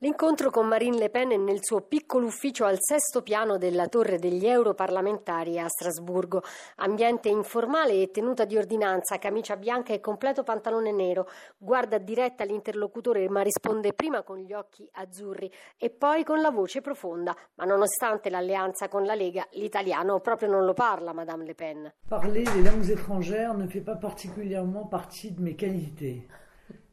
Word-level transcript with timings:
L'incontro 0.00 0.50
con 0.50 0.68
Marine 0.68 0.98
Le 0.98 1.08
Pen 1.08 1.42
nel 1.42 1.64
suo 1.64 1.80
piccolo 1.80 2.26
ufficio 2.26 2.66
al 2.66 2.76
sesto 2.78 3.22
piano 3.22 3.56
della 3.56 3.88
Torre 3.88 4.18
degli 4.18 4.46
Europarlamentari 4.46 5.58
a 5.58 5.66
Strasburgo. 5.68 6.42
Ambiente 6.76 7.30
informale 7.30 8.02
e 8.02 8.10
tenuta 8.10 8.44
di 8.44 8.58
ordinanza, 8.58 9.16
camicia 9.16 9.56
bianca 9.56 9.94
e 9.94 10.00
completo 10.00 10.42
pantalone 10.42 10.92
nero. 10.92 11.26
Guarda 11.56 11.96
diretta 11.96 12.44
l'interlocutore 12.44 13.26
ma 13.30 13.40
risponde 13.40 13.94
prima 13.94 14.22
con 14.22 14.36
gli 14.36 14.52
occhi 14.52 14.86
azzurri 14.92 15.50
e 15.78 15.88
poi 15.88 16.24
con 16.24 16.42
la 16.42 16.50
voce 16.50 16.82
profonda. 16.82 17.34
Ma 17.54 17.64
nonostante 17.64 18.28
l'alleanza 18.28 18.88
con 18.88 19.04
la 19.06 19.14
Lega, 19.14 19.46
l'italiano 19.52 20.20
proprio 20.20 20.50
non 20.50 20.66
lo 20.66 20.74
parla, 20.74 21.14
Madame 21.14 21.46
Le 21.46 21.54
Pen. 21.54 21.90
Parler 22.06 22.44
les 22.44 22.62
langues 22.62 22.90
étrangères 22.90 23.54
ne 23.54 23.66
fait 23.66 23.80
pas 23.80 23.96
particulièrement 23.96 24.84
partie 24.84 25.32
de 25.32 25.40
mes 25.40 25.56
qualités, 25.56 26.28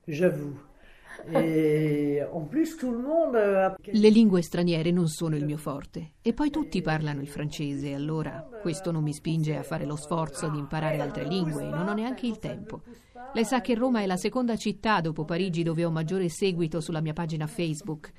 j'avoue. 0.07 0.57
Euh, 1.33 2.27
Le 3.91 4.09
lingue 4.09 4.41
straniere 4.41 4.91
non 4.91 5.07
sono 5.07 5.35
il 5.35 5.45
mio 5.45 5.57
forte 5.57 6.13
e 6.21 6.33
poi 6.33 6.49
tutti 6.49 6.81
parlano 6.81 7.21
il 7.21 7.27
francese, 7.27 7.93
allora 7.93 8.45
questo 8.61 8.91
non 8.91 9.03
mi 9.03 9.13
spinge 9.13 9.55
a 9.55 9.63
fare 9.63 9.85
lo 9.85 9.95
sforzo 9.95 10.49
di 10.49 10.57
imparare 10.57 10.99
altre 10.99 11.25
lingue, 11.25 11.63
non 11.69 11.87
ho 11.87 11.93
neanche 11.93 12.27
il 12.27 12.39
tempo. 12.39 12.81
Lei 13.33 13.45
sa 13.45 13.61
che 13.61 13.73
Roma 13.73 14.01
è 14.01 14.05
la 14.05 14.17
seconda 14.17 14.55
città 14.55 15.01
dopo 15.01 15.23
Parigi 15.23 15.63
dove 15.63 15.85
ho 15.85 15.91
maggiore 15.91 16.29
seguito 16.29 16.81
sulla 16.81 17.01
mia 17.01 17.13
pagina 17.13 17.47
Facebook. 17.47 18.11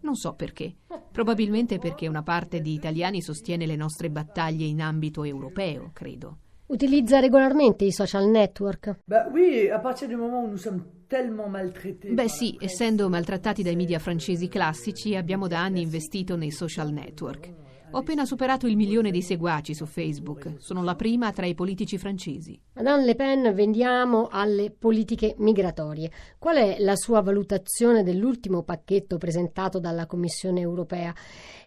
Non 0.00 0.14
so 0.14 0.34
perché. 0.34 0.76
Probabilmente 1.10 1.78
perché 1.78 2.08
una 2.08 2.22
parte 2.22 2.60
di 2.60 2.74
italiani 2.74 3.22
sostiene 3.22 3.66
le 3.66 3.76
nostre 3.76 4.10
battaglie 4.10 4.66
in 4.66 4.80
ambito 4.80 5.24
europeo, 5.24 5.90
credo. 5.92 6.38
Utilizza 6.66 7.20
regolarmente 7.20 7.84
i 7.84 7.92
social 7.92 8.28
network? 8.28 9.00
Beh, 9.04 9.28
oui, 9.30 9.68
a 9.68 9.78
partir 9.78 10.08
du 10.08 10.16
moment 10.16 10.44
où 10.44 10.48
nous 10.48 10.60
sommes 10.60 10.82
Beh 12.12 12.28
sì, 12.28 12.56
essendo 12.60 13.08
maltrattati 13.08 13.62
dai 13.62 13.76
media 13.76 13.98
francesi 13.98 14.48
classici, 14.48 15.14
abbiamo 15.14 15.46
da 15.46 15.60
anni 15.60 15.82
investito 15.82 16.36
nei 16.36 16.50
social 16.50 16.90
network. 16.90 17.61
Ho 17.94 17.98
appena 17.98 18.24
superato 18.24 18.66
il 18.66 18.74
milione 18.74 19.10
di 19.10 19.20
seguaci 19.20 19.74
su 19.74 19.84
Facebook. 19.84 20.54
Sono 20.56 20.82
la 20.82 20.94
prima 20.94 21.30
tra 21.30 21.44
i 21.44 21.54
politici 21.54 21.98
francesi. 21.98 22.58
Madame 22.72 23.04
Le 23.04 23.14
Pen, 23.14 23.54
vendiamo 23.54 24.28
alle 24.30 24.70
politiche 24.70 25.34
migratorie. 25.36 26.10
Qual 26.38 26.56
è 26.56 26.76
la 26.78 26.96
sua 26.96 27.20
valutazione 27.20 28.02
dell'ultimo 28.02 28.62
pacchetto 28.62 29.18
presentato 29.18 29.78
dalla 29.78 30.06
Commissione 30.06 30.60
europea? 30.60 31.14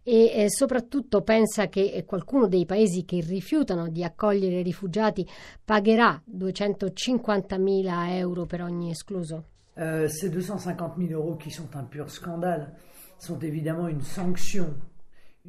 E 0.01 0.31
eh, 0.33 0.49
soprattutto 0.49 1.21
pensa 1.21 1.67
che 1.67 2.03
qualcuno 2.07 2.47
dei 2.47 2.65
paesi 2.65 3.05
che 3.05 3.19
rifiutano 3.21 3.87
di 3.89 4.03
accogliere 4.03 4.63
rifugiati 4.63 5.27
pagherà 5.63 6.19
250.000 6.27 8.09
euro 8.13 8.45
per 8.45 8.63
ogni 8.63 8.89
escluso? 8.89 9.45
Uh, 9.75 10.07
ces 10.07 10.31
250.000 10.31 11.09
euro 11.11 11.35
qui 11.35 11.51
sont 11.51 11.71
un 11.75 11.87
pur 11.87 12.09
scandale 12.09 12.73
sont 13.17 13.43
évidemment 13.43 13.87
une 13.87 14.01
sanction 14.01 14.73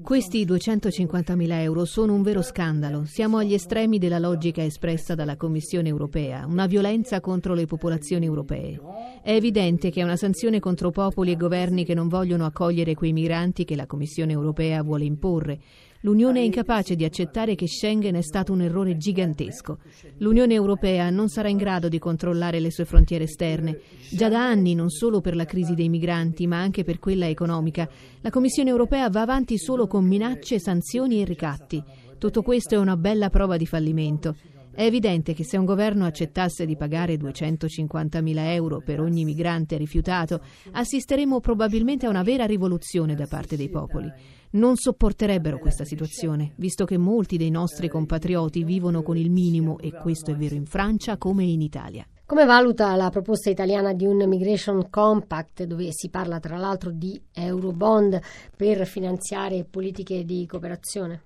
questi 0.02 0.44
250.000 0.44 1.52
euro 1.62 1.84
sono 1.84 2.12
un 2.12 2.22
vero 2.22 2.42
scandalo. 2.42 3.04
Siamo 3.06 3.38
agli 3.38 3.54
estremi 3.54 3.98
della 3.98 4.18
logica 4.18 4.62
espressa 4.62 5.14
dalla 5.14 5.36
Commissione 5.36 5.88
europea, 5.88 6.44
una 6.46 6.66
violenza 6.66 7.20
contro 7.20 7.54
le 7.54 7.64
popolazioni 7.64 8.26
europee. 8.26 8.78
È 9.22 9.32
evidente 9.32 9.90
che 9.90 10.00
è 10.00 10.04
una 10.04 10.16
sanzione 10.16 10.60
contro 10.60 10.90
popoli 10.90 11.32
e 11.32 11.36
governi 11.36 11.84
che 11.84 11.94
non 11.94 12.08
vogliono 12.08 12.44
accogliere 12.44 12.94
quei 12.94 13.12
migranti 13.12 13.64
che 13.64 13.74
la 13.74 13.86
Commissione 13.86 14.32
europea 14.32 14.82
vuole 14.82 15.04
imporre. 15.04 15.58
L'Unione 16.00 16.40
è 16.40 16.42
incapace 16.42 16.94
di 16.94 17.04
accettare 17.04 17.54
che 17.54 17.66
Schengen 17.66 18.14
è 18.14 18.22
stato 18.22 18.52
un 18.52 18.60
errore 18.60 18.96
gigantesco. 18.96 19.78
L'Unione 20.18 20.54
Europea 20.54 21.10
non 21.10 21.28
sarà 21.28 21.48
in 21.48 21.56
grado 21.56 21.88
di 21.88 21.98
controllare 21.98 22.60
le 22.60 22.70
sue 22.70 22.84
frontiere 22.84 23.24
esterne. 23.24 23.80
Già 24.10 24.28
da 24.28 24.46
anni, 24.46 24.74
non 24.74 24.90
solo 24.90 25.20
per 25.20 25.34
la 25.34 25.44
crisi 25.44 25.74
dei 25.74 25.88
migranti, 25.88 26.46
ma 26.46 26.60
anche 26.60 26.84
per 26.84 26.98
quella 26.98 27.28
economica, 27.28 27.88
la 28.20 28.30
Commissione 28.30 28.70
Europea 28.70 29.08
va 29.08 29.22
avanti 29.22 29.58
solo 29.58 29.86
con 29.86 30.04
minacce, 30.04 30.58
sanzioni 30.58 31.20
e 31.20 31.24
ricatti. 31.24 31.82
Tutto 32.18 32.42
questo 32.42 32.74
è 32.74 32.78
una 32.78 32.96
bella 32.96 33.28
prova 33.28 33.56
di 33.56 33.66
fallimento. 33.66 34.36
È 34.76 34.84
evidente 34.84 35.32
che 35.32 35.42
se 35.42 35.56
un 35.56 35.64
governo 35.64 36.04
accettasse 36.04 36.66
di 36.66 36.76
pagare 36.76 37.14
250.000 37.14 38.38
euro 38.52 38.82
per 38.84 39.00
ogni 39.00 39.24
migrante 39.24 39.78
rifiutato, 39.78 40.42
assisteremmo 40.72 41.40
probabilmente 41.40 42.04
a 42.04 42.10
una 42.10 42.22
vera 42.22 42.44
rivoluzione 42.44 43.14
da 43.14 43.26
parte 43.26 43.56
dei 43.56 43.70
popoli. 43.70 44.12
Non 44.50 44.76
sopporterebbero 44.76 45.58
questa 45.58 45.86
situazione, 45.86 46.52
visto 46.56 46.84
che 46.84 46.98
molti 46.98 47.38
dei 47.38 47.48
nostri 47.48 47.88
compatrioti 47.88 48.64
vivono 48.64 49.02
con 49.02 49.16
il 49.16 49.30
minimo 49.30 49.78
e 49.78 49.92
questo 49.92 50.32
è 50.32 50.36
vero 50.36 50.56
in 50.56 50.66
Francia 50.66 51.16
come 51.16 51.44
in 51.44 51.62
Italia. 51.62 52.06
Come 52.26 52.44
valuta 52.44 52.94
la 52.96 53.08
proposta 53.08 53.48
italiana 53.48 53.94
di 53.94 54.04
un 54.04 54.28
Migration 54.28 54.90
Compact, 54.90 55.64
dove 55.64 55.88
si 55.90 56.10
parla 56.10 56.38
tra 56.38 56.58
l'altro 56.58 56.90
di 56.90 57.18
Eurobond 57.32 58.20
per 58.54 58.86
finanziare 58.86 59.64
politiche 59.64 60.22
di 60.22 60.44
cooperazione? 60.44 61.22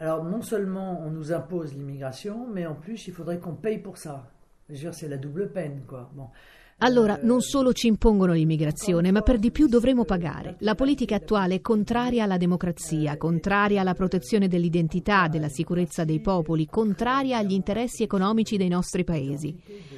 Alors 0.00 0.24
non 0.24 0.42
seulement 0.42 0.98
on 1.04 1.10
nous 1.10 1.30
impose 1.30 1.74
l'immigration, 1.74 2.46
mais 2.48 2.66
en 2.66 2.74
plus 2.74 3.06
il 3.06 3.12
faudrait 3.12 3.38
qu'on 3.38 3.54
paye 3.54 3.78
pour 3.78 3.98
ça. 3.98 4.30
Je 4.68 4.74
veux 4.74 4.80
dire, 4.80 4.94
c'est 4.94 5.08
la 5.08 5.18
double 5.18 5.50
peine, 5.50 5.82
quoi. 5.86 6.08
Bon. 6.14 6.28
Allora, 6.82 7.18
non 7.22 7.42
solo 7.42 7.74
ci 7.74 7.88
impongono 7.88 8.32
l'immigrazione, 8.32 9.10
ma 9.10 9.20
per 9.20 9.38
di 9.38 9.50
più 9.50 9.66
dovremo 9.66 10.06
pagare. 10.06 10.56
La 10.60 10.74
politica 10.74 11.16
attuale 11.16 11.56
è 11.56 11.60
contraria 11.60 12.24
alla 12.24 12.38
democrazia, 12.38 13.18
contraria 13.18 13.82
alla 13.82 13.92
protezione 13.92 14.48
dell'identità, 14.48 15.28
della 15.28 15.50
sicurezza 15.50 16.04
dei 16.04 16.20
popoli, 16.20 16.66
contraria 16.66 17.36
agli 17.36 17.52
interessi 17.52 18.02
economici 18.02 18.56
dei 18.56 18.68
nostri 18.68 19.04
paesi. 19.04 19.54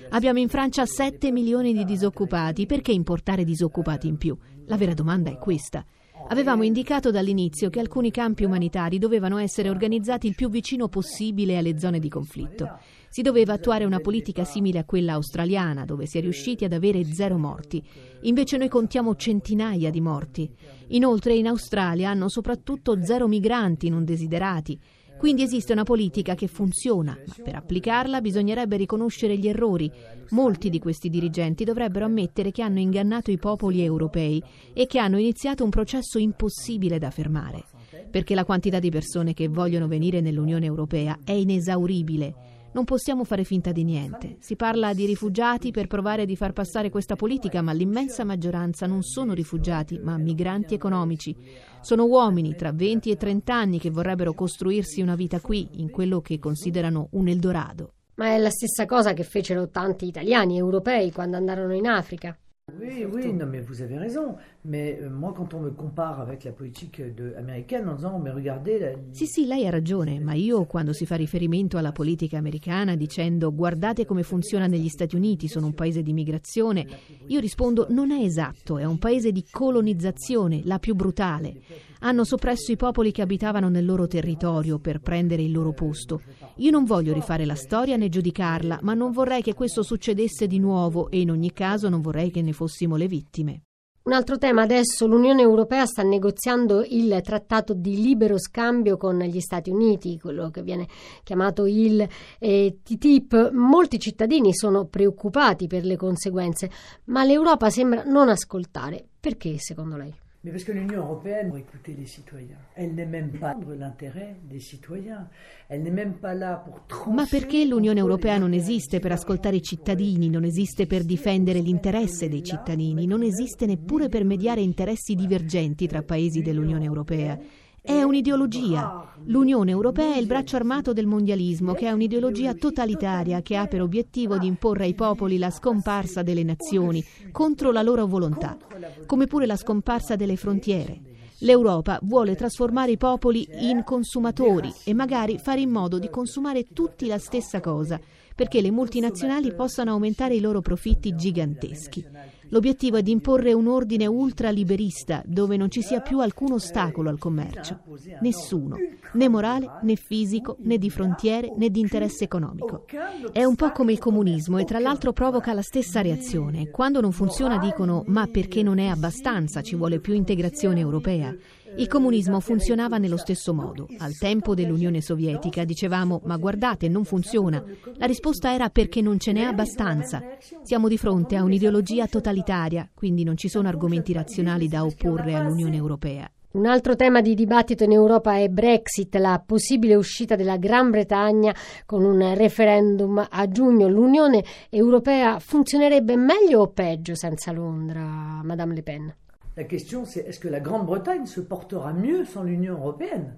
Abbiamo 0.08 0.40
in 0.40 0.48
Francia 0.48 0.84
7 0.84 1.30
milioni 1.30 1.72
di 1.72 1.84
disoccupati, 1.84 2.66
perché 2.66 2.90
importare 2.90 3.44
disoccupati 3.44 4.08
in 4.08 4.16
più? 4.16 4.36
La 4.66 4.76
vera 4.76 4.94
domanda 4.94 5.30
è 5.30 5.38
questa. 5.38 5.84
Avevamo 6.28 6.62
indicato 6.62 7.10
dall'inizio 7.10 7.68
che 7.68 7.80
alcuni 7.80 8.10
campi 8.10 8.44
umanitari 8.44 8.98
dovevano 8.98 9.38
essere 9.38 9.68
organizzati 9.68 10.26
il 10.26 10.34
più 10.34 10.48
vicino 10.48 10.88
possibile 10.88 11.56
alle 11.58 11.78
zone 11.78 11.98
di 11.98 12.08
conflitto. 12.08 12.78
Si 13.08 13.20
doveva 13.20 13.52
attuare 13.52 13.84
una 13.84 14.00
politica 14.00 14.44
simile 14.44 14.78
a 14.78 14.84
quella 14.84 15.12
australiana, 15.12 15.84
dove 15.84 16.06
si 16.06 16.16
è 16.16 16.20
riusciti 16.22 16.64
ad 16.64 16.72
avere 16.72 17.04
zero 17.04 17.36
morti. 17.36 17.82
Invece 18.22 18.56
noi 18.56 18.68
contiamo 18.68 19.14
centinaia 19.16 19.90
di 19.90 20.00
morti. 20.00 20.50
Inoltre 20.88 21.34
in 21.34 21.46
Australia 21.46 22.08
hanno 22.08 22.30
soprattutto 22.30 23.04
zero 23.04 23.28
migranti 23.28 23.90
non 23.90 24.04
desiderati. 24.04 24.80
Quindi 25.22 25.42
esiste 25.42 25.72
una 25.72 25.84
politica 25.84 26.34
che 26.34 26.48
funziona, 26.48 27.16
ma 27.24 27.44
per 27.44 27.54
applicarla 27.54 28.20
bisognerebbe 28.20 28.76
riconoscere 28.76 29.38
gli 29.38 29.46
errori. 29.46 29.88
Molti 30.30 30.68
di 30.68 30.80
questi 30.80 31.08
dirigenti 31.08 31.62
dovrebbero 31.62 32.06
ammettere 32.06 32.50
che 32.50 32.60
hanno 32.60 32.80
ingannato 32.80 33.30
i 33.30 33.38
popoli 33.38 33.84
europei 33.84 34.42
e 34.72 34.86
che 34.86 34.98
hanno 34.98 35.18
iniziato 35.18 35.62
un 35.62 35.70
processo 35.70 36.18
impossibile 36.18 36.98
da 36.98 37.10
fermare, 37.10 37.62
perché 38.10 38.34
la 38.34 38.44
quantità 38.44 38.80
di 38.80 38.90
persone 38.90 39.32
che 39.32 39.46
vogliono 39.46 39.86
venire 39.86 40.20
nell'Unione 40.20 40.66
Europea 40.66 41.16
è 41.22 41.30
inesauribile 41.30 42.51
non 42.72 42.84
possiamo 42.84 43.24
fare 43.24 43.44
finta 43.44 43.72
di 43.72 43.84
niente. 43.84 44.36
Si 44.40 44.56
parla 44.56 44.94
di 44.94 45.06
rifugiati 45.06 45.70
per 45.70 45.86
provare 45.86 46.24
di 46.24 46.36
far 46.36 46.52
passare 46.52 46.90
questa 46.90 47.16
politica, 47.16 47.62
ma 47.62 47.72
l'immensa 47.72 48.24
maggioranza 48.24 48.86
non 48.86 49.02
sono 49.02 49.34
rifugiati, 49.34 49.98
ma 50.02 50.16
migranti 50.16 50.74
economici. 50.74 51.36
Sono 51.80 52.04
uomini 52.04 52.54
tra 52.54 52.72
20 52.72 53.10
e 53.10 53.16
30 53.16 53.54
anni 53.54 53.78
che 53.78 53.90
vorrebbero 53.90 54.32
costruirsi 54.32 55.00
una 55.02 55.14
vita 55.14 55.40
qui, 55.40 55.68
in 55.72 55.90
quello 55.90 56.20
che 56.20 56.38
considerano 56.38 57.08
un 57.12 57.28
Eldorado. 57.28 57.92
Ma 58.14 58.28
è 58.28 58.38
la 58.38 58.50
stessa 58.50 58.86
cosa 58.86 59.14
che 59.14 59.24
fecero 59.24 59.68
tanti 59.68 60.06
italiani 60.06 60.58
europei 60.58 61.12
quando 61.12 61.36
andarono 61.36 61.74
in 61.74 61.86
Africa. 61.86 62.36
Oui, 62.70 63.04
oui, 63.04 63.32
non, 63.32 63.46
mais 63.46 63.60
vous 63.60 63.82
avez 63.82 63.98
raison. 63.98 64.36
Mais 64.64 64.96
euh, 65.02 65.10
moi, 65.10 65.34
quand 65.36 65.52
on 65.52 65.58
me 65.58 65.70
compare 65.70 66.20
avec 66.20 66.44
la 66.44 66.52
politique 66.52 67.02
de, 67.02 67.34
américaine, 67.36 67.88
en 67.88 67.96
disant, 67.96 68.20
mais 68.20 68.30
regardez... 68.30 68.78
La... 68.78 68.92
Sì, 69.10 69.26
sì, 69.26 69.46
lei 69.46 69.66
ha 69.66 69.70
ragione, 69.70 70.20
ma 70.20 70.34
io 70.34 70.64
quando 70.64 70.92
si 70.92 71.04
fa 71.04 71.16
riferimento 71.16 71.76
alla 71.76 71.90
politica 71.90 72.38
americana 72.38 72.94
dicendo 72.94 73.52
guardate 73.52 74.06
come 74.06 74.22
funziona 74.22 74.68
negli 74.68 74.88
Stati 74.88 75.16
Uniti, 75.16 75.48
sono 75.48 75.66
un 75.66 75.74
paese 75.74 76.02
di 76.02 76.12
migrazione, 76.12 76.86
io 77.26 77.40
rispondo 77.40 77.88
non 77.90 78.12
è 78.12 78.22
esatto, 78.22 78.78
è 78.78 78.84
un 78.84 78.98
paese 78.98 79.32
di 79.32 79.44
colonizzazione, 79.50 80.62
la 80.64 80.78
più 80.78 80.94
brutale. 80.94 81.56
Hanno 82.04 82.22
soppresso 82.22 82.70
i 82.70 82.76
popoli 82.76 83.10
che 83.10 83.22
abitavano 83.22 83.68
nel 83.68 83.84
loro 83.84 84.06
territorio 84.06 84.78
per 84.78 85.00
prendere 85.00 85.42
il 85.42 85.50
loro 85.50 85.72
posto. 85.72 86.20
Io 86.56 86.70
non 86.70 86.84
voglio 86.84 87.12
rifare 87.12 87.44
la 87.44 87.54
storia 87.54 87.96
né 87.96 88.08
giudicarla, 88.08 88.80
ma 88.82 88.94
non 88.94 89.10
vorrei 89.10 89.42
che 89.42 89.54
questo 89.54 89.82
succedesse 89.82 90.46
di 90.46 90.58
nuovo 90.58 91.10
e 91.10 91.20
in 91.20 91.30
ogni 91.30 91.52
caso 91.52 91.88
non 91.88 92.00
vorrei 92.00 92.30
che 92.30 92.42
ne 92.42 92.52
fossimo 92.52 92.96
le 92.96 93.06
vittime. 93.06 93.62
Un 94.04 94.12
altro 94.12 94.36
tema 94.36 94.62
adesso, 94.62 95.06
l'Unione 95.06 95.42
Europea 95.42 95.86
sta 95.86 96.02
negoziando 96.02 96.84
il 96.88 97.20
trattato 97.22 97.72
di 97.72 98.02
libero 98.02 98.36
scambio 98.36 98.96
con 98.96 99.20
gli 99.20 99.38
Stati 99.38 99.70
Uniti, 99.70 100.18
quello 100.18 100.50
che 100.50 100.62
viene 100.62 100.88
chiamato 101.22 101.66
il 101.66 102.04
eh, 102.40 102.78
TTIP. 102.82 103.52
Molti 103.52 104.00
cittadini 104.00 104.52
sono 104.54 104.86
preoccupati 104.86 105.68
per 105.68 105.84
le 105.84 105.96
conseguenze, 105.96 106.68
ma 107.04 107.22
l'Europa 107.22 107.70
sembra 107.70 108.02
non 108.02 108.28
ascoltare. 108.28 109.06
Perché 109.20 109.58
secondo 109.58 109.96
lei? 109.96 110.12
Mais 110.44 110.50
parce 110.50 110.64
que 110.64 110.72
l'Union 110.72 111.02
européenne, 111.02 111.50
pour 111.50 111.58
écouter 111.58 111.94
les 111.96 112.06
citoyens, 112.06 112.58
elle 112.74 112.94
n'est 112.94 113.06
même 113.06 113.30
pas 113.30 113.54
l'intérêt 113.78 114.34
des 114.42 114.58
citoyens, 114.58 115.28
elle 115.68 115.82
n'est 115.82 115.92
même 115.92 116.14
pas 116.14 116.34
là 116.34 116.56
pour 116.56 117.12
Ma 117.12 117.26
perché 117.26 117.64
l'Unione 117.64 118.00
Europea 118.00 118.38
non 118.38 118.52
esiste 118.52 118.98
per 118.98 119.12
ascoltare 119.12 119.54
i 119.54 119.62
cittadini, 119.62 120.28
non 120.28 120.42
esiste 120.42 120.86
per 120.86 121.04
difendere 121.04 121.60
l'interesse 121.60 122.28
dei 122.28 122.42
cittadini, 122.42 123.06
non 123.06 123.22
esiste 123.22 123.66
neppure 123.66 124.08
per 124.08 124.24
mediare 124.24 124.60
interessi 124.62 125.14
divergenti 125.14 125.86
tra 125.86 126.02
paesi 126.02 126.42
dell'Unione 126.42 126.86
Europea. 126.86 127.38
È 127.84 128.00
un'ideologia. 128.00 129.12
L'Unione 129.24 129.72
Europea 129.72 130.14
è 130.14 130.18
il 130.18 130.26
braccio 130.26 130.54
armato 130.54 130.92
del 130.92 131.06
mondialismo, 131.06 131.74
che 131.74 131.88
è 131.88 131.90
un'ideologia 131.90 132.54
totalitaria 132.54 133.42
che 133.42 133.56
ha 133.56 133.66
per 133.66 133.82
obiettivo 133.82 134.38
di 134.38 134.46
imporre 134.46 134.84
ai 134.84 134.94
popoli 134.94 135.36
la 135.36 135.50
scomparsa 135.50 136.22
delle 136.22 136.44
nazioni 136.44 137.04
contro 137.32 137.72
la 137.72 137.82
loro 137.82 138.06
volontà, 138.06 138.56
come 139.04 139.26
pure 139.26 139.46
la 139.46 139.56
scomparsa 139.56 140.14
delle 140.14 140.36
frontiere. 140.36 141.00
L'Europa 141.38 141.98
vuole 142.02 142.36
trasformare 142.36 142.92
i 142.92 142.96
popoli 142.96 143.48
in 143.68 143.82
consumatori 143.82 144.72
e 144.84 144.94
magari 144.94 145.38
fare 145.38 145.60
in 145.60 145.70
modo 145.70 145.98
di 145.98 146.08
consumare 146.08 146.66
tutti 146.72 147.08
la 147.08 147.18
stessa 147.18 147.58
cosa, 147.58 147.98
perché 148.36 148.60
le 148.60 148.70
multinazionali 148.70 149.52
possano 149.52 149.90
aumentare 149.90 150.36
i 150.36 150.40
loro 150.40 150.60
profitti 150.60 151.16
giganteschi. 151.16 152.06
L'obiettivo 152.52 152.98
è 152.98 153.02
di 153.02 153.10
imporre 153.10 153.54
un 153.54 153.66
ordine 153.66 154.06
ultraliberista 154.06 155.22
dove 155.24 155.56
non 155.56 155.70
ci 155.70 155.80
sia 155.80 156.00
più 156.00 156.20
alcun 156.20 156.52
ostacolo 156.52 157.08
al 157.08 157.18
commercio. 157.18 157.80
Nessuno, 158.20 158.76
né 159.12 159.28
morale, 159.30 159.78
né 159.80 159.96
fisico, 159.96 160.58
né 160.60 160.76
di 160.76 160.90
frontiere, 160.90 161.50
né 161.56 161.70
di 161.70 161.80
interesse 161.80 162.24
economico. 162.24 162.84
È 163.32 163.42
un 163.42 163.54
po' 163.54 163.72
come 163.72 163.92
il 163.92 163.98
comunismo 163.98 164.58
e 164.58 164.64
tra 164.64 164.80
l'altro 164.80 165.14
provoca 165.14 165.54
la 165.54 165.62
stessa 165.62 166.02
reazione. 166.02 166.68
Quando 166.68 167.00
non 167.00 167.12
funziona 167.12 167.56
dicono 167.56 168.04
ma 168.08 168.26
perché 168.26 168.62
non 168.62 168.78
è 168.78 168.88
abbastanza, 168.88 169.62
ci 169.62 169.74
vuole 169.74 169.98
più 169.98 170.12
integrazione 170.12 170.80
europea. 170.80 171.34
Il 171.76 171.88
comunismo 171.88 172.40
funzionava 172.40 172.98
nello 172.98 173.16
stesso 173.16 173.54
modo. 173.54 173.88
Al 173.98 174.16
tempo 174.16 174.54
dell'Unione 174.54 175.00
Sovietica 175.00 175.64
dicevamo 175.64 176.20
ma 176.24 176.36
guardate 176.36 176.88
non 176.88 177.04
funziona. 177.04 177.62
La 177.96 178.06
risposta 178.06 178.52
era 178.52 178.68
perché 178.68 179.00
non 179.00 179.18
ce 179.18 179.32
n'è 179.32 179.42
abbastanza. 179.42 180.22
Siamo 180.62 180.88
di 180.88 180.98
fronte 180.98 181.36
a 181.36 181.42
un'ideologia 181.42 182.06
totalitaria, 182.06 182.88
quindi 182.92 183.24
non 183.24 183.36
ci 183.36 183.48
sono 183.48 183.68
argomenti 183.68 184.12
razionali 184.12 184.68
da 184.68 184.84
opporre 184.84 185.34
all'Unione 185.34 185.76
Europea. 185.76 186.30
Un 186.52 186.66
altro 186.66 186.96
tema 186.96 187.22
di 187.22 187.34
dibattito 187.34 187.84
in 187.84 187.92
Europa 187.92 188.36
è 188.36 188.48
Brexit, 188.48 189.14
la 189.16 189.42
possibile 189.44 189.94
uscita 189.94 190.36
della 190.36 190.58
Gran 190.58 190.90
Bretagna 190.90 191.54
con 191.86 192.04
un 192.04 192.34
referendum 192.34 193.26
a 193.30 193.48
giugno. 193.48 193.88
L'Unione 193.88 194.44
Europea 194.68 195.38
funzionerebbe 195.38 196.14
meglio 196.16 196.60
o 196.60 196.68
peggio 196.68 197.14
senza 197.14 197.52
Londra, 197.52 198.02
Madame 198.42 198.74
Le 198.74 198.82
Pen? 198.82 199.14
La 199.54 199.64
question 199.64 200.06
c'est 200.06 200.20
est-ce 200.26 200.40
que 200.40 200.48
la 200.48 200.60
Grande-Bretagne 200.60 201.26
se 201.26 201.40
portera 201.40 201.92
mieux 201.92 202.24
sans 202.24 202.42
l'Union 202.42 202.74
européenne? 202.74 203.36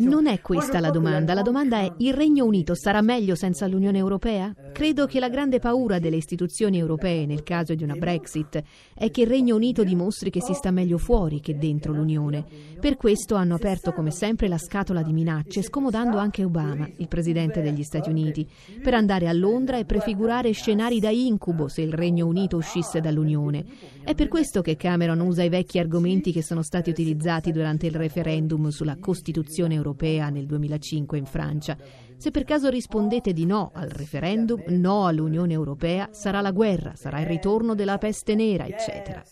Non 0.00 0.26
è 0.26 0.40
questa 0.40 0.80
la 0.80 0.90
domanda, 0.90 1.34
la 1.34 1.42
domanda 1.42 1.78
è 1.78 1.92
il 1.98 2.12
Regno 2.12 2.44
Unito 2.44 2.74
starà 2.74 3.00
meglio 3.00 3.36
senza 3.36 3.68
l'Unione 3.68 3.98
Europea? 3.98 4.52
Credo 4.74 5.06
che 5.06 5.20
la 5.20 5.28
grande 5.28 5.60
paura 5.60 6.00
delle 6.00 6.16
istituzioni 6.16 6.78
europee 6.78 7.26
nel 7.26 7.44
caso 7.44 7.76
di 7.76 7.84
una 7.84 7.94
Brexit 7.94 8.60
è 8.92 9.08
che 9.12 9.20
il 9.20 9.28
Regno 9.28 9.54
Unito 9.54 9.84
dimostri 9.84 10.30
che 10.30 10.42
si 10.42 10.52
sta 10.52 10.72
meglio 10.72 10.98
fuori 10.98 11.38
che 11.38 11.56
dentro 11.56 11.92
l'Unione. 11.92 12.44
Per 12.80 12.96
questo 12.96 13.36
hanno 13.36 13.54
aperto 13.54 13.92
come 13.92 14.10
sempre 14.10 14.48
la 14.48 14.58
scatola 14.58 15.04
di 15.04 15.12
minacce, 15.12 15.62
scomodando 15.62 16.18
anche 16.18 16.42
Obama, 16.42 16.90
il 16.96 17.06
presidente 17.06 17.62
degli 17.62 17.84
Stati 17.84 18.10
Uniti, 18.10 18.44
per 18.82 18.94
andare 18.94 19.28
a 19.28 19.32
Londra 19.32 19.78
e 19.78 19.84
prefigurare 19.84 20.50
scenari 20.50 20.98
da 20.98 21.10
incubo 21.10 21.68
se 21.68 21.82
il 21.82 21.92
Regno 21.92 22.26
Unito 22.26 22.56
uscisse 22.56 23.00
dall'Unione. 23.00 23.64
È 24.02 24.16
per 24.16 24.26
questo 24.26 24.60
che 24.60 24.74
Cameron 24.74 25.20
usa 25.20 25.44
i 25.44 25.50
vecchi 25.50 25.78
argomenti 25.78 26.32
che 26.32 26.42
sono 26.42 26.62
stati 26.62 26.90
utilizzati 26.90 27.52
durante 27.52 27.86
il 27.86 27.94
referendum 27.94 28.70
sulla 28.70 28.96
Costituzione 28.98 29.74
europea 29.74 30.30
nel 30.30 30.46
2005 30.46 31.16
in 31.16 31.26
Francia. 31.26 31.78
Se 32.24 32.30
per 32.30 32.44
caso 32.44 32.70
rispondete 32.70 33.34
di 33.34 33.44
no 33.44 33.70
al 33.74 33.90
referendum, 33.90 34.62
no 34.68 35.04
all'Unione 35.04 35.52
Europea, 35.52 36.08
sarà 36.12 36.40
la 36.40 36.52
guerra, 36.52 36.94
sarà 36.94 37.20
il 37.20 37.26
ritorno 37.26 37.74
della 37.74 37.98
peste 37.98 38.34
nera, 38.34 38.64
eccetera. 38.64 39.22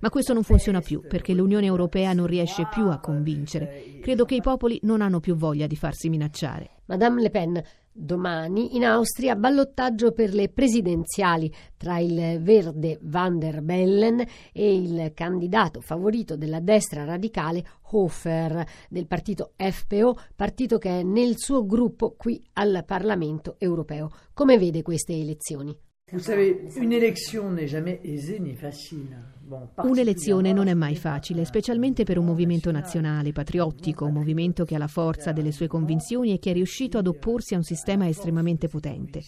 Ma 0.00 0.08
questo 0.08 0.32
non 0.32 0.42
funziona 0.42 0.80
più 0.80 1.02
perché 1.06 1.34
l'Unione 1.34 1.66
Europea 1.66 2.14
non 2.14 2.24
riesce 2.24 2.66
più 2.70 2.86
a 2.86 2.98
convincere. 2.98 3.98
Credo 4.00 4.24
che 4.24 4.36
i 4.36 4.40
popoli 4.40 4.78
non 4.84 5.02
hanno 5.02 5.20
più 5.20 5.34
voglia 5.34 5.66
di 5.66 5.76
farsi 5.76 6.08
minacciare. 6.08 6.80
Madame 6.86 7.20
Le 7.20 7.28
Pen, 7.28 7.62
Domani 7.92 8.76
in 8.76 8.84
Austria 8.84 9.34
ballottaggio 9.34 10.12
per 10.12 10.32
le 10.32 10.48
presidenziali 10.48 11.52
tra 11.76 11.98
il 11.98 12.40
verde 12.40 12.98
Van 13.02 13.38
der 13.38 13.62
Bellen 13.62 14.24
e 14.52 14.74
il 14.74 15.10
candidato 15.12 15.80
favorito 15.80 16.36
della 16.36 16.60
destra 16.60 17.04
radicale 17.04 17.64
Hofer 17.90 18.64
del 18.88 19.08
partito 19.08 19.52
FPO, 19.56 20.16
partito 20.36 20.78
che 20.78 21.00
è 21.00 21.02
nel 21.02 21.34
suo 21.36 21.66
gruppo 21.66 22.14
qui 22.16 22.40
al 22.54 22.84
Parlamento 22.86 23.56
europeo. 23.58 24.10
Come 24.32 24.56
vede 24.56 24.82
queste 24.82 25.12
elezioni? 25.14 25.76
Vous 26.12 26.22
savez, 26.22 26.72
une 26.76 26.92
élection 26.92 27.52
n'est 27.52 27.68
jamais 27.68 28.00
aisée 28.04 28.40
ni 28.40 28.54
facile. 28.54 29.39
Un'elezione 29.82 30.52
non 30.52 30.68
è 30.68 30.74
mai 30.74 30.94
facile, 30.94 31.44
specialmente 31.44 32.04
per 32.04 32.18
un 32.18 32.24
movimento 32.24 32.70
nazionale, 32.70 33.32
patriottico, 33.32 34.04
un 34.04 34.12
movimento 34.12 34.64
che 34.64 34.76
ha 34.76 34.78
la 34.78 34.86
forza 34.86 35.32
delle 35.32 35.50
sue 35.50 35.66
convinzioni 35.66 36.32
e 36.32 36.38
che 36.38 36.50
è 36.50 36.54
riuscito 36.54 36.98
ad 36.98 37.08
opporsi 37.08 37.54
a 37.54 37.56
un 37.56 37.64
sistema 37.64 38.06
estremamente 38.06 38.68
potente. 38.68 39.22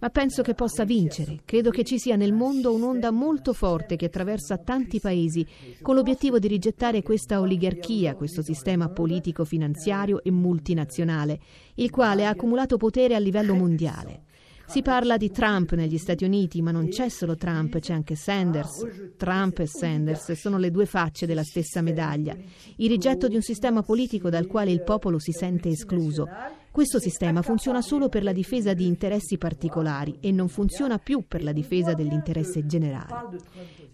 Ma 0.00 0.10
penso 0.10 0.42
che 0.42 0.54
possa 0.54 0.84
vincere. 0.84 1.40
Credo 1.44 1.70
che 1.70 1.84
ci 1.84 1.98
sia 1.98 2.16
nel 2.16 2.32
mondo 2.32 2.74
un'onda 2.74 3.12
molto 3.12 3.52
forte 3.52 3.94
che 3.94 4.06
attraversa 4.06 4.58
tanti 4.58 4.98
paesi 4.98 5.46
con 5.80 5.94
l'obiettivo 5.94 6.38
di 6.38 6.48
rigettare 6.48 7.02
questa 7.02 7.38
oligarchia, 7.38 8.16
questo 8.16 8.42
sistema 8.42 8.88
politico-finanziario 8.88 10.22
e 10.24 10.32
multinazionale, 10.32 11.38
il 11.74 11.90
quale 11.90 12.26
ha 12.26 12.30
accumulato 12.30 12.76
potere 12.76 13.14
a 13.14 13.18
livello 13.18 13.54
mondiale. 13.54 14.26
Si 14.68 14.82
parla 14.82 15.16
di 15.16 15.30
Trump 15.30 15.72
negli 15.72 15.96
Stati 15.96 16.24
Uniti, 16.24 16.60
ma 16.60 16.70
non 16.70 16.88
c'è 16.88 17.08
solo 17.08 17.36
Trump, 17.36 17.78
c'è 17.78 17.94
anche 17.94 18.14
Sanders. 18.14 19.14
Trump 19.16 19.60
e 19.60 19.66
Sanders 19.66 20.32
sono 20.32 20.58
le 20.58 20.70
due 20.70 20.84
facce 20.84 21.24
della 21.24 21.42
stessa 21.42 21.80
medaglia. 21.80 22.36
Il 22.76 22.90
rigetto 22.90 23.28
di 23.28 23.34
un 23.34 23.40
sistema 23.40 23.82
politico 23.82 24.28
dal 24.28 24.46
quale 24.46 24.70
il 24.70 24.82
popolo 24.82 25.18
si 25.18 25.32
sente 25.32 25.70
escluso 25.70 26.28
questo 26.78 27.00
sistema 27.00 27.42
funziona 27.42 27.82
solo 27.82 28.08
per 28.08 28.22
la 28.22 28.30
difesa 28.30 28.72
di 28.72 28.86
interessi 28.86 29.36
particolari 29.36 30.18
e 30.20 30.30
non 30.30 30.46
funziona 30.46 30.98
più 30.98 31.24
per 31.26 31.42
la 31.42 31.50
difesa 31.50 31.92
dell'interesse 31.92 32.66
generale. 32.66 33.38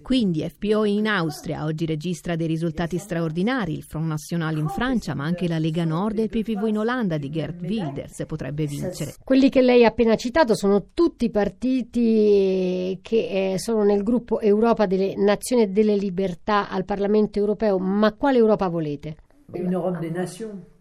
Quindi 0.03 0.47
FPO 0.47 0.85
in 0.85 1.09
Austria 1.09 1.65
oggi 1.65 1.87
registra 1.87 2.37
dei 2.37 2.47
risultati 2.47 2.99
straordinari, 2.99 3.73
il 3.73 3.85
Front 3.85 4.05
National 4.09 4.59
in 4.59 4.69
Francia, 4.69 5.15
ma 5.15 5.25
anche 5.25 5.49
la 5.49 5.59
Lega 5.59 5.87
Nord 5.87 6.19
e 6.19 6.25
il 6.25 6.29
PPV 6.29 6.67
in 6.67 6.77
Olanda 6.77 7.17
di 7.17 7.31
Gert 7.31 7.63
Wilders 7.63 8.23
potrebbe 8.27 8.67
vincere. 8.67 9.15
Quelli 9.25 9.49
che 9.49 9.63
lei 9.63 9.87
ha 9.87 9.89
appena 9.89 10.15
citato 10.17 10.55
sono 10.55 10.89
tutti 10.93 11.31
partiti 11.31 12.99
che 13.01 13.53
eh, 13.53 13.59
sono 13.59 13.83
nel 13.83 14.03
gruppo 14.03 14.41
Europa 14.41 14.85
delle 14.85 15.15
Nazioni 15.17 15.63
e 15.63 15.69
delle 15.69 15.97
Libertà 15.97 16.69
al 16.69 16.85
Parlamento 16.85 17.39
europeo, 17.39 17.79
ma 17.79 18.13
quale 18.13 18.37
Europa 18.37 18.69
volete? 18.69 19.17
Un'Europa 19.53 20.01
delle 20.01 20.19
Nazioni. 20.19 20.73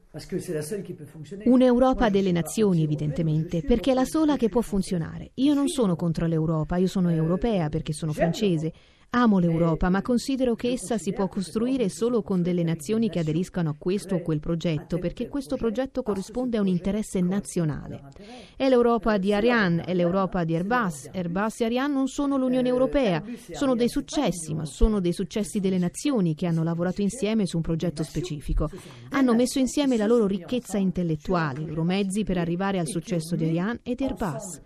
Un'Europa 1.46 2.10
delle 2.10 2.32
nazioni, 2.32 2.84
evidentemente, 2.84 3.64
perché 3.64 3.92
è 3.92 3.94
la 3.96 4.06
sola 4.06 4.38
che 4.38 4.48
può 4.48 4.62
funzionare. 4.62 5.32
Io 5.36 5.56
non 5.56 5.68
sono 5.70 5.96
contro 5.96 6.28
l'Europa, 6.28 6.78
io 6.78 6.86
sono 6.86 7.10
europea 7.10 7.70
perché 7.70 7.94
sono 7.94 8.14
francese. 8.14 8.72
Amo 9.16 9.38
l'Europa, 9.38 9.90
ma 9.90 10.02
considero 10.02 10.56
che 10.56 10.72
essa 10.72 10.98
si 10.98 11.14
può 11.14 11.28
costruire 11.28 11.88
solo 11.88 12.24
con 12.24 12.42
delle 12.42 12.64
nazioni 12.64 13.12
che 13.12 13.20
aderiscano 13.20 13.70
a 13.70 13.76
questo 13.78 14.16
o 14.16 14.22
quel 14.24 14.40
progetto, 14.40 14.98
perché 14.98 15.28
questo 15.28 15.56
progetto 15.56 16.02
corrisponde 16.02 16.58
a 16.58 16.62
un 16.62 16.68
interesse 16.68 17.22
nazionale. 17.22 18.10
È 18.56 18.68
l'Europa 18.68 19.20
di 19.20 19.32
Ariane, 19.32 19.84
è 19.84 19.94
l'Europa 19.94 20.44
di 20.44 20.56
Airbus. 20.56 21.12
Airbus 21.14 21.62
e 21.62 21.66
Ariane 21.66 21.94
non 21.94 22.08
sono 22.08 22.38
l'Unione 22.38 22.70
Europea, 22.70 23.24
sono 23.52 23.76
dei 23.76 23.88
successi, 23.88 24.56
ma 24.56 24.66
sono 24.66 25.00
dei 25.00 25.14
successi 25.14 25.60
delle 25.60 25.78
nazioni 25.78 26.34
che 26.34 26.48
hanno 26.48 26.64
lavorato 26.64 27.02
insieme 27.02 27.46
su 27.46 27.58
un 27.58 27.62
progetto 27.62 28.02
specifico. 28.02 28.68
Hanno 29.12 29.36
messo 29.36 29.60
insieme 29.60 29.96
la 29.96 30.08
loro 30.08 30.26
ricchezza 30.26 30.80
intellettuale, 30.80 31.62
i 31.62 31.68
loro 31.68 31.84
mezzi 31.84 32.24
per 32.24 32.40
arrivare 32.40 32.80
al 32.80 32.88
successo 32.88 33.36
di 33.36 33.44
Ariane 33.44 33.82
e 33.84 33.94
di 33.94 34.06
Airbus. 34.06 34.62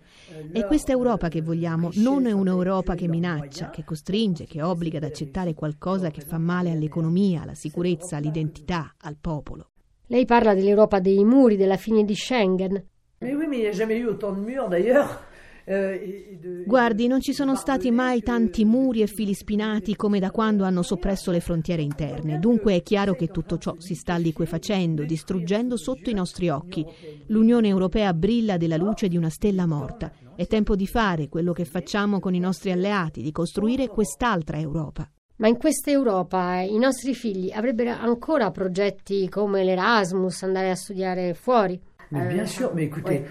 È 0.52 0.64
questa 0.66 0.92
Europa 0.92 1.28
che 1.28 1.40
vogliamo, 1.40 1.90
non 1.94 2.26
è 2.26 2.32
un'Europa 2.32 2.94
che 2.94 3.08
minaccia, 3.08 3.70
che 3.70 3.82
costringe, 3.82 4.37
che 4.44 4.62
obbliga 4.62 4.98
ad 4.98 5.04
accettare 5.04 5.54
qualcosa 5.54 6.10
che 6.10 6.20
fa 6.20 6.38
male 6.38 6.70
all'economia, 6.70 7.42
alla 7.42 7.54
sicurezza, 7.54 8.16
all'identità, 8.16 8.94
al 9.02 9.16
popolo. 9.20 9.70
Lei 10.06 10.24
parla 10.24 10.54
dell'Europa 10.54 11.00
dei 11.00 11.22
muri, 11.24 11.56
della 11.56 11.76
fine 11.76 12.04
di 12.04 12.14
Schengen. 12.14 12.84
Mais 13.20 13.34
oui, 13.34 13.46
mais 13.46 13.58
il 13.58 13.62
n'y 13.62 13.66
a 13.66 13.72
jamais 13.72 13.98
eu 13.98 14.06
autant 14.08 14.32
de 14.32 14.40
murs 14.40 14.68
d'ailleurs. 14.68 15.26
Eh, 15.70 16.64
Guardi, 16.64 17.06
non 17.08 17.20
ci 17.20 17.34
sono 17.34 17.54
stati 17.54 17.90
mai 17.90 18.22
tanti 18.22 18.64
muri 18.64 19.02
e 19.02 19.06
fili 19.06 19.34
spinati 19.34 19.96
come 19.96 20.18
da 20.18 20.30
quando 20.30 20.64
hanno 20.64 20.80
soppresso 20.80 21.30
le 21.30 21.40
frontiere 21.40 21.82
interne. 21.82 22.38
Dunque 22.38 22.74
è 22.74 22.82
chiaro 22.82 23.14
che 23.14 23.26
tutto 23.26 23.58
ciò 23.58 23.74
si 23.76 23.94
sta 23.94 24.16
liquefacendo, 24.16 25.04
distruggendo 25.04 25.76
sotto 25.76 26.08
i 26.08 26.14
nostri 26.14 26.48
occhi. 26.48 26.86
L'Unione 27.26 27.68
Europea 27.68 28.14
brilla 28.14 28.56
della 28.56 28.78
luce 28.78 29.08
di 29.08 29.18
una 29.18 29.28
stella 29.28 29.66
morta. 29.66 30.10
È 30.34 30.46
tempo 30.46 30.74
di 30.74 30.86
fare 30.86 31.28
quello 31.28 31.52
che 31.52 31.66
facciamo 31.66 32.18
con 32.18 32.32
i 32.32 32.38
nostri 32.38 32.70
alleati, 32.70 33.20
di 33.20 33.30
costruire 33.30 33.88
quest'altra 33.88 34.58
Europa. 34.58 35.06
Ma 35.36 35.48
in 35.48 35.58
questa 35.58 35.90
Europa 35.90 36.60
i 36.60 36.78
nostri 36.78 37.14
figli 37.14 37.50
avrebbero 37.50 37.90
ancora 37.90 38.50
progetti 38.50 39.28
come 39.28 39.64
l'Erasmus, 39.64 40.42
andare 40.44 40.70
a 40.70 40.74
studiare 40.74 41.34
fuori? 41.34 41.78
Mais 42.10 42.26
bien 42.32 42.46
sûr, 42.46 42.72
mais 42.72 42.86
écoutez, 42.86 43.22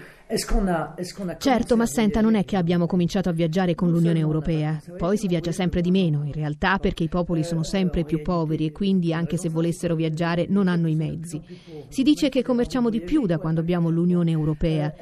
Certo, 1.38 1.74
ma 1.74 1.86
senta, 1.86 2.20
non 2.20 2.34
è 2.34 2.44
che 2.44 2.56
abbiamo 2.56 2.84
cominciato 2.84 3.30
a 3.30 3.32
viaggiare 3.32 3.74
con 3.74 3.90
l'Unione 3.90 4.18
Europea. 4.18 4.78
Poi 4.98 5.16
si 5.16 5.26
viaggia 5.26 5.52
sempre 5.52 5.80
di 5.80 5.90
meno, 5.90 6.22
in 6.22 6.32
realtà 6.32 6.76
perché 6.76 7.02
i 7.02 7.08
popoli 7.08 7.42
sono 7.42 7.62
sempre 7.62 8.04
più 8.04 8.20
poveri 8.20 8.66
e 8.66 8.72
quindi 8.72 9.14
anche 9.14 9.38
se 9.38 9.48
volessero 9.48 9.94
viaggiare 9.94 10.44
non 10.46 10.68
hanno 10.68 10.86
i 10.86 10.96
mezzi. 10.96 11.40
Si 11.88 12.02
dice 12.02 12.28
che 12.28 12.42
commerciamo 12.42 12.90
di 12.90 13.00
più 13.00 13.24
da 13.24 13.38
quando 13.38 13.60
abbiamo 13.60 13.88
l'Unione 13.88 14.30
Europea. 14.30 14.92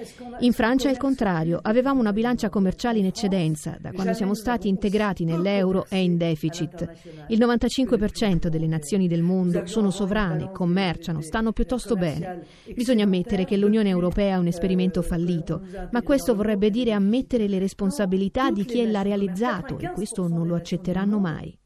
In 0.41 0.53
Francia 0.53 0.89
è 0.89 0.93
il 0.93 0.97
contrario, 0.97 1.59
avevamo 1.61 1.99
una 1.99 2.13
bilancia 2.13 2.49
commerciale 2.49 2.99
in 2.99 3.07
eccedenza, 3.07 3.77
da 3.81 3.91
quando 3.91 4.13
siamo 4.13 4.35
stati 4.37 4.69
integrati 4.69 5.25
nell'euro 5.25 5.87
è 5.89 5.97
in 5.97 6.17
deficit. 6.17 6.89
Il 7.27 7.41
95% 7.41 8.47
delle 8.47 8.69
nazioni 8.69 9.09
del 9.09 9.23
mondo 9.23 9.67
sono 9.67 9.91
sovrane, 9.91 10.53
commerciano, 10.53 11.21
stanno 11.21 11.51
piuttosto 11.51 11.97
bene. 11.97 12.45
Bisogna 12.73 13.03
ammettere 13.03 13.45
che 13.45 13.57
l'Unione 13.57 13.89
Europea 13.89 14.35
è 14.35 14.39
un 14.39 14.47
esperimento 14.47 15.03
fallito 15.03 15.15
fallito, 15.17 15.63
ma 15.91 16.03
questo 16.03 16.35
vorrebbe 16.35 16.71
dire 16.71 16.93
ammettere 16.93 17.49
le 17.49 17.59
responsabilità 17.59 18.51
di 18.51 18.65
chi 18.65 18.89
l'ha 18.89 19.03
realizzato 19.03 19.79
e 19.79 19.91
questo 19.93 20.29
non 20.29 20.47
lo 20.47 20.55
accetteranno 20.55 21.19
mai. 21.19 21.59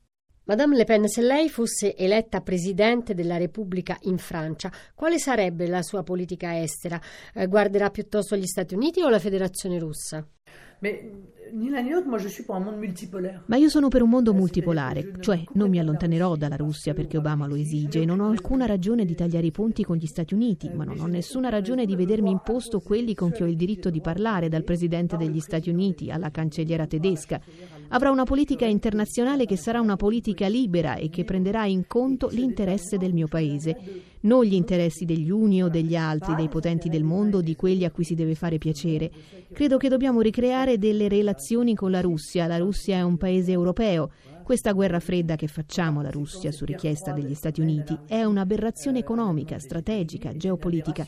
Madame 0.51 0.75
Le 0.75 0.83
Pen, 0.83 1.07
se 1.07 1.23
lei 1.23 1.49
fosse 1.49 1.95
eletta 1.95 2.41
Presidente 2.41 3.15
della 3.15 3.37
Repubblica 3.37 3.97
in 4.01 4.19
Francia, 4.19 4.69
quale 4.97 5.21
sarebbe 5.21 5.69
la 5.69 5.81
sua 5.81 6.03
politica 6.03 6.61
estera? 6.61 7.01
Eh, 7.33 7.47
guarderà 7.47 7.89
piuttosto 7.91 8.35
gli 8.35 8.47
Stati 8.47 8.75
Uniti 8.75 9.01
o 9.01 9.09
la 9.09 9.21
Federazione 9.21 9.79
russa? 9.79 10.27
Ma 13.47 13.57
io 13.57 13.69
sono 13.69 13.87
per 13.87 14.03
un 14.03 14.09
mondo 14.09 14.35
multipolare, 14.35 15.13
cioè 15.21 15.41
non 15.53 15.71
mi 15.71 15.79
allontanerò 15.79 16.35
dalla 16.35 16.57
Russia 16.57 16.95
perché 16.95 17.17
Obama 17.17 17.47
lo 17.47 17.55
esige 17.55 18.01
e 18.01 18.05
non 18.05 18.19
ho 18.19 18.29
alcuna 18.31 18.67
ragione 18.67 19.05
di 19.05 19.15
tagliare 19.15 19.47
i 19.47 19.53
ponti 19.53 19.85
con 19.85 19.99
gli 19.99 20.07
Stati 20.07 20.35
Uniti, 20.35 20.69
ma 20.69 20.83
non 20.83 20.99
ho 20.99 21.07
nessuna 21.07 21.49
ragione 21.49 21.87
di 21.87 21.95
vedermi 21.95 22.31
imposto 22.31 22.81
quelli 22.81 23.15
con 23.15 23.31
chi 23.31 23.45
ho 23.45 23.47
il 23.47 23.57
diritto 23.57 23.89
di 23.89 24.01
parlare, 24.01 24.49
dal 24.49 24.65
Presidente 24.65 25.17
degli 25.17 25.39
Stati 25.39 25.71
Uniti 25.71 26.11
alla 26.11 26.33
cancelliera 26.33 26.89
tedesca. 26.89 27.41
Avrà 27.93 28.11
una 28.11 28.23
politica 28.23 28.67
internazionale 28.67 29.47
che 29.47 29.57
sarà 29.57 29.81
una 29.81 29.97
politica 29.97 30.47
libera 30.47 30.95
e 30.95 31.11
che 31.11 31.25
prenderà 31.25 31.67
in 31.67 31.89
conto 31.89 32.29
l'interesse 32.29 32.99
del 32.99 33.13
mio 33.13 33.27
paese, 33.27 33.77
non 34.21 34.45
gli 34.45 34.55
interessi 34.55 35.05
degli 35.05 35.29
uni 35.29 35.61
o 35.61 35.69
degli 35.69 35.97
altri, 35.97 36.37
dei 36.37 36.49
potenti 36.49 36.89
del 36.89 37.03
mondo 37.03 37.39
o 37.39 37.41
di 37.41 37.57
quelli 37.57 37.85
a 37.85 37.91
cui 37.91 38.05
si 38.05 38.15
deve 38.15 38.37
fare 38.37 38.59
piacere. 38.59 39.11
Credo 39.53 39.77
che 39.77 39.89
dobbiamo 39.89 40.21
ricreare 40.21 40.79
delle 40.79 41.09
relazioni 41.09 41.75
con 41.75 41.91
la 41.91 42.01
Russia. 42.01 42.47
La 42.47 42.59
Russia 42.59 42.97
è 42.97 43.03
un 43.03 43.17
paese 43.17 43.51
europeo. 43.51 44.13
Questa 44.45 44.71
guerra 44.71 45.01
fredda 45.01 45.35
che 45.35 45.49
facciamo 45.49 45.99
alla 45.99 46.11
Russia 46.11 46.53
su 46.53 46.65
richiesta 46.65 47.11
degli 47.11 47.35
Stati 47.35 47.61
Uniti 47.61 47.99
è 48.07 48.23
un'aberrazione 48.23 49.01
economica, 49.01 49.59
strategica, 49.59 50.37
geopolitica 50.37 51.07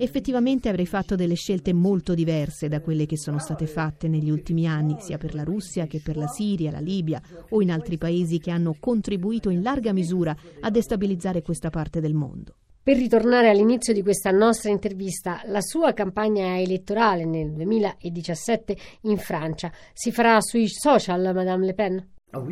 effettivamente 0.00 0.68
avrei 0.68 0.86
fatto 0.86 1.14
delle 1.14 1.34
scelte 1.34 1.72
molto 1.72 2.14
diverse 2.14 2.68
da 2.68 2.80
quelle 2.80 3.06
che 3.06 3.18
sono 3.18 3.38
state 3.38 3.66
fatte 3.66 4.08
negli 4.08 4.30
ultimi 4.30 4.66
anni, 4.66 4.96
sia 5.00 5.18
per 5.18 5.34
la 5.34 5.44
Russia 5.44 5.86
che 5.86 6.00
per 6.02 6.16
la 6.16 6.26
Siria, 6.26 6.70
la 6.70 6.80
Libia 6.80 7.20
o 7.50 7.60
in 7.60 7.70
altri 7.70 7.98
paesi 7.98 8.38
che 8.38 8.50
hanno 8.50 8.76
contribuito 8.80 9.50
in 9.50 9.62
larga 9.62 9.92
misura 9.92 10.34
a 10.60 10.70
destabilizzare 10.70 11.42
questa 11.42 11.70
parte 11.70 12.00
del 12.00 12.14
mondo. 12.14 12.54
Per 12.82 12.96
ritornare 12.96 13.50
all'inizio 13.50 13.92
di 13.92 14.02
questa 14.02 14.30
nostra 14.30 14.70
intervista, 14.70 15.42
la 15.44 15.60
sua 15.60 15.92
campagna 15.92 16.58
elettorale 16.58 17.26
nel 17.26 17.52
2017 17.52 18.76
in 19.02 19.18
Francia 19.18 19.70
si 19.92 20.10
farà 20.10 20.40
sui 20.40 20.66
social, 20.66 21.20
Madame 21.34 21.66
Le 21.66 21.74
Pen? 21.74 22.08
Ah 22.32 22.44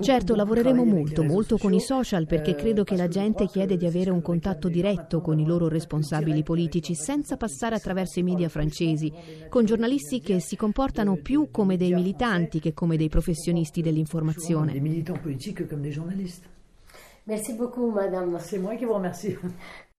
certo, 0.00 0.34
lavoreremo 0.34 0.84
molto, 0.84 1.22
molto 1.22 1.56
con 1.56 1.72
i 1.72 1.80
social 1.80 2.26
perché 2.26 2.50
euh, 2.50 2.56
credo 2.56 2.82
che 2.82 2.96
la 2.96 3.06
gente 3.06 3.46
chiede 3.46 3.76
di 3.76 3.86
avere 3.86 4.10
un 4.10 4.22
contatto 4.22 4.68
diretto 4.68 5.20
con 5.20 5.38
i 5.38 5.46
loro 5.46 5.68
responsabili 5.68 6.42
politici 6.42 6.96
senza 6.96 7.36
passare 7.36 7.76
attraverso 7.76 8.18
i 8.18 8.24
media 8.24 8.48
francesi, 8.48 9.12
con 9.48 9.64
giornalisti 9.64 10.20
che 10.20 10.40
si 10.40 10.56
comportano 10.56 11.14
più 11.14 11.50
come 11.52 11.76
dei 11.76 11.92
militanti 11.92 12.58
che 12.58 12.74
come 12.74 12.96
dei 12.96 13.08
professionisti 13.08 13.82
dell'informazione. 13.82 14.72
Des 14.72 14.80
militants 14.80 15.20
politiques 15.20 15.68
comme 15.68 15.82
des 15.82 15.94
journalistes. 15.94 16.48
Merci 17.26 17.54
beaucoup, 17.54 17.90
madame. 17.90 18.38
C'est 18.40 18.58
moi 18.58 18.74
qui 18.76 18.84
vous 18.84 18.94
remercie. 18.94 19.38